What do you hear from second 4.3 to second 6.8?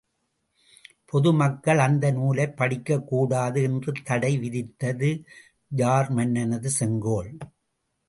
விதித்தது ஜார் மன்னனது